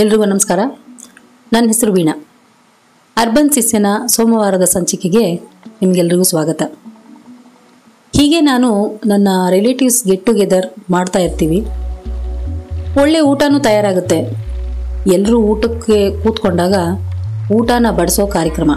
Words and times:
ಎಲ್ರಿಗೂ 0.00 0.24
ನಮಸ್ಕಾರ. 0.24 0.60
ನನ್ನ 1.52 1.66
ಹೆಸರು 1.66 1.92
ವೀಣಾ. 1.92 2.26
ಅರ್ಬನ್ 3.16 3.50
ಸಿಸ್ಸಿನ 3.50 3.86
ಸೋಮವಾರದ 4.06 4.62
ಸಂಚಿಕೆಗೆ 4.62 5.34
ನಿಮಗೆಲ್ರಿಗೂ 5.82 6.22
ಸ್ವಾಗತ. 6.22 6.62
ಹೀಗೆ 8.16 8.40
ನಾನು 8.40 9.00
ನನ್ನ 9.06 9.28
ರಿಲೇಟಿವ್ಸ್ 9.50 10.06
ಗೆಟ್ 10.06 10.26
ಟುಗೆದರ್ 10.26 10.90
ಮಾಡ್ತಾ 10.90 11.18
ಇರ್ತೀವಿ. 11.18 11.66
ಒಳ್ಳೆ 13.00 13.20
ಊಟನೂ 13.20 13.58
ತಯಾರಾಗುತ್ತೆ. 13.58 14.18
ಎಲ್ಲರೂ 15.12 15.38
ಊಟಕ್ಕೆ 15.38 16.22
ಕೂತ್ಕೊಂಡಾಗ 16.22 16.74
ಊಟನ 17.52 17.86
ಬಡಿಸೋ 17.90 18.26
ಕಾರ್ಯಕ್ರಮ. 18.26 18.70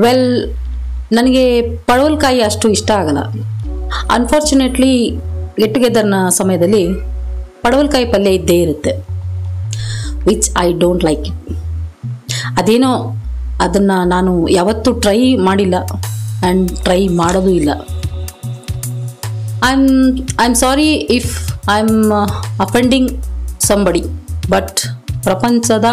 ವೆಲ್ 0.00 0.52
ನನಗೆ 1.12 1.76
ಪಡವಲ್ಕಾಯಿ 1.76 2.40
ಅಷ್ಟು 2.40 2.68
ಇಷ್ಟ 2.68 2.90
ಆಗಲ್ಲ. 2.90 3.18
ಅನ್ಫಾರ್ಚುನೇಟ್ಲಿ 4.10 5.10
ಗೆಟ್ 5.58 5.74
ಟುಗೆದರ್ನ 5.74 6.14
ಸಮಯದಲ್ಲಿ 6.28 6.88
ಪಡವಲ್ಕಾಯಿ 7.62 8.04
ಪಲ್ಯ 8.04 8.30
ಇದ್ದೇ 8.30 8.62
ಇರುತ್ತೆ. 8.62 9.13
Which 10.28 10.48
I 10.64 10.66
don't 10.82 11.04
like 11.08 11.26
it 11.30 11.52
ಅದೇನೋ 12.60 12.92
ಅದನ್ನು 13.64 13.96
ನಾನು 14.08 14.48
ಯಾವತ್ತೂ 14.48 14.92
ಟ್ರೈ 15.04 15.18
ಮಾಡಿಲ್ಲ 15.48 15.76
ಆ್ಯಂಡ್ 15.92 16.70
ಟ್ರೈ 16.84 17.00
ಮಾಡೋದು 17.08 17.50
ಇಲ್ಲ. 17.50 17.70
I 19.68 19.70
am 19.76 19.86
I 20.40 20.44
am 20.46 20.56
sorry 20.64 20.88
if 21.18 21.30
I 21.74 21.78
am 21.84 22.12
offending 22.66 23.10
somebody 23.68 24.02
but 24.54 24.80
ಪ್ರಪಂಚದ 25.22 25.84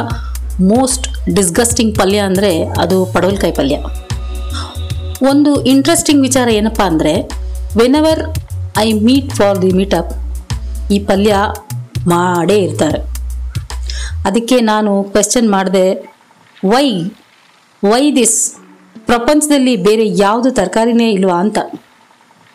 ಮೋಸ್ಟ್ 0.71 1.05
ಡಿಸ್ಗಸ್ಟಿಂಗ್ 1.35 1.93
ಪಲ್ಯ 1.99 2.19
ಅಂದರೆ 2.29 2.51
ಅದು 2.83 2.97
ಪಡವಲ್ಕಾಯಿ 3.13 3.53
ಪಲ್ಯ. 3.59 3.77
ಒಂದು 5.31 5.51
ಇಂಟ್ರೆಸ್ಟಿಂಗ್ 5.63 6.21
ವಿಚಾರ 6.21 6.47
ಏನಪ್ಪ 6.59 6.81
ಅಂದರೆ 6.91 7.13
whenever 7.77 8.21
I 8.85 8.87
meet 9.07 9.31
for 9.33 9.61
the 9.61 9.71
meetup 9.79 10.11
ಈ 10.91 10.99
ಪಲ್ಯ 11.09 11.35
ಮಾಡೇ 12.07 12.57
ಇರ್ತಾರೆ. 12.67 12.99
ಅದಕ್ಕೆ 14.25 14.61
ನಾನು 14.61 15.03
ಕ್ವೆಶ್ಚನ್ 15.03 15.51
ಮಾಡಿದೆ 15.51 15.85
ವೈ 16.65 16.85
ವೈ 17.83 18.11
ದಿಸ್ 18.11 18.59
ಪ್ರಪಂಚದಲ್ಲಿ 19.05 19.75
ಬೇರೆ 19.75 20.05
ಯಾವುದು 20.17 20.51
ತರಕಾರಿನೇ 20.51 21.11
ಇಲ್ವಾ 21.11 21.39
ಅಂತ? 21.39 21.57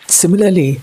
ಸಿಮಿಲರ್ಲಿ 0.08 0.78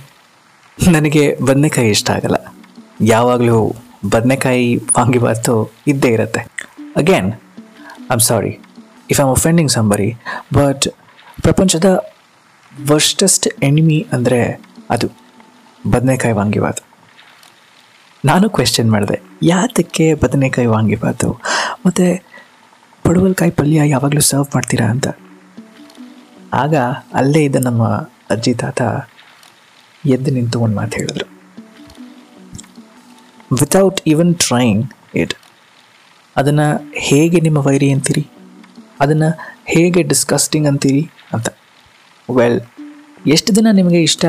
ನನಗೆ 0.91 1.35
ಬದನೆಕಾಯಿ 1.45 1.89
ಇಷ್ಟ 1.89 2.09
ಆಗಲ್ಲ. 2.09 2.55
ಯಾವಾಗಲೂ 3.01 3.75
ಬದನೆಕಾಯಿ 4.09 4.75
ವಾಂಗಿಬಾತು 4.75 5.73
ಇದ್ದೇ 5.87 6.07
ಇರುತ್ತೆ. 6.07 6.41
Again 6.95 7.31
I 8.01 8.11
am 8.11 8.19
sorry 8.19 8.59
if 9.09 9.19
I'm 9.19 9.29
offending 9.29 9.71
somebody 9.71 10.09
but 10.53 10.87
ಪ್ರಪಂಚದ 11.41 12.05
ವರ್ಸ್ಟೆಸ್ಟ್ 12.87 13.47
ಎನಿಮಿ 13.63 14.07
ಅಂದರೆ 14.13 14.61
ಅದು 14.89 15.07
ಬದನೆಕಾಯಿ 15.89 16.33
ವಾಂಗಿಬಾತು 16.33 16.92
ನಾನು 18.25 18.49
ಕ್ವೆಶ್ಚನ್ 18.49 18.91
ಮಾಡಿದೆ, 18.91 19.21
ಯಾತಕ್ಕೆ 19.43 20.13
ಬದನೆಕಾಯಿ 20.13 20.67
ವಾಂಗಿಬಾತು 20.67 21.41
ಮತ್ತು 21.85 22.25
ಪಡುವಲ್ಕಾಯಿ 23.03 23.51
ಪಲ್ಯ 23.51 23.89
ಯಾವಾಗಲೂ 23.89 24.21
ಸರ್ವ್ 24.21 24.45
ಮಾಡ್ತೀರಾ 24.55 24.85
ಅಂತ? 24.87 25.07
ಆಗ 26.53 26.75
ಅಲ್ಲೇ 27.13 27.43
ಇದ್ದ 27.43 27.55
ನಮ್ಮ 27.55 27.83
ಅಜ್ಜಿ 28.29 28.53
ತಾತ 28.53 28.81
ಎದ್ದು 30.05 30.31
ನಿಂತು 30.31 30.59
ಒಂದು 30.59 30.75
ಮಾತು 30.75 30.97
ಹೇಳಿದ್ರು. 30.97 31.27
ವಿತೌಟ್ 33.59 34.01
ಈವನ್ 34.07 34.35
ಟ್ರೈಯಿಂಗ್ 34.35 34.93
ಇಟ್ 35.15 35.33
ಅದನ್ನು 36.35 36.91
ಹೇಗೆ 36.93 37.39
ನಿಮ್ಮ 37.39 37.57
ವೈರಿ 37.57 37.91
ಅಂತೀರಿ? 37.91 38.29
ಅದನ್ನು 38.99 39.29
ಹೇಗೆ 39.65 40.03
ಡಿಸ್ಕಸ್ಟಿಂಗ್ 40.03 40.67
ಅಂತೀರಿ? 40.67 41.09
ಅಂತ. 41.33 41.49
ವೆಲ್ 42.35 42.61
ಎಷ್ಟು 43.27 43.55
ದಿನ 43.55 43.67
ನಿಮಗೆ 43.71 44.01
ಇಷ್ಟ 44.01 44.25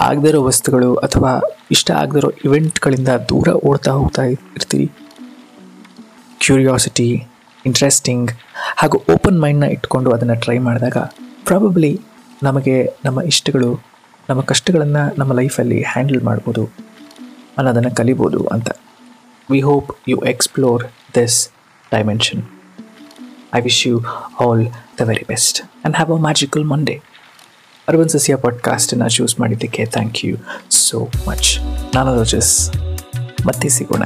ಆಗದಿರೋ 0.00 0.42
ವಸ್ತುಗಳು 0.42 0.94
ಅಥವಾ 0.94 1.53
ಇಷ್ಟ 1.70 1.90
ಆಗದಿರೋ 2.00 2.30
ಇವೆಂಟ್ಗಳಿಂದ 2.46 3.10
ದೂರ 3.30 3.48
ಓಡ್ತಾ 3.68 3.92
ಹೋಗ್ತಾ 3.98 4.22
ಇರ್ತೀರಿ. 4.32 4.86
ಕ್ಯೂರಿಯಾಸಿಟಿ 6.44 7.08
ಇಂಟ್ರೆಸ್ಟಿಂಗ್ 7.64 8.30
ಹಾಗೂ 8.80 8.96
ಓಪನ್ 9.14 9.38
ಮೈಂಡ್ನ 9.42 9.66
ಇಟ್ಕೊಂಡು 9.76 10.10
ಅದನ್ನು 10.10 10.36
ಟ್ರೈ 10.44 10.58
ಮಾಡಿದಾಗ 10.58 10.98
ಪ್ರಾಬಬ್ಲಿ 11.48 11.92
ನಮಗೆ 12.42 12.76
ನಮ್ಮ 13.04 13.18
ಇಷ್ಟಗಳು, 13.32 13.70
ನಮ್ಮ 14.28 14.40
ಕಷ್ಟಗಳನ್ನು 14.50 15.02
ನಮ್ಮ 15.20 15.32
ಲೈಫಲ್ಲಿ 15.40 15.78
ಹ್ಯಾಂಡಲ್ 15.92 16.22
ಮಾಡ್ಬೋದು, 16.22 16.64
ಅನ್ನೋದನ್ನು 17.58 17.92
ಕಲಿಬೋದು 18.00 18.40
ಅಂತ. 18.54 18.68
We 19.48 19.60
hope 19.60 19.88
you 20.10 20.18
explore 20.32 20.84
this 21.16 21.38
dimension 21.92 22.42
I 23.54 23.60
wish 23.68 23.80
you 23.88 23.96
all 24.44 24.62
the 25.00 25.08
very 25.10 25.26
best 25.32 25.58
and 25.62 25.96
have 25.96 26.12
a 26.18 26.20
magical 26.28 26.64
Monday 26.64 26.96
urban 27.88 28.08
ಸಸ್ಯ 28.08 28.36
ಪಾಡ್ಕಾಸ್ಟನ್ನು 28.36 29.08
ಚೂಸ್ 29.08 29.40
ಮಾಡಿದ್ದಕ್ಕೆ 29.40 29.86
ಥ್ಯಾಂಕ್ 29.86 30.24
ಯು 30.24 30.36
ಸೋ 30.70 31.08
ಮಚ್ 31.28 31.58
ನಾನು 31.94 32.14
ರೋಜಸ್. 32.14 32.70
ಮತ್ತೆ 33.46 33.68
ಸಿಗೋಣ. 33.68 34.02